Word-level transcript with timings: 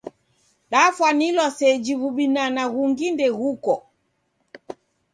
Dafwanilwa 0.71 1.47
seji 1.57 1.93
w'ubinana 2.01 2.63
ghungi 2.73 3.07
ndeghuko. 3.15 3.73